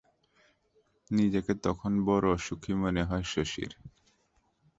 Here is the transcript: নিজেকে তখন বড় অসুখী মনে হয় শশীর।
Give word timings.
নিজেকে 1.11 1.53
তখন 1.65 1.91
বড় 2.05 2.25
অসুখী 2.31 2.73
মনে 2.75 3.03
হয় 3.03 3.25
শশীর। 3.33 3.71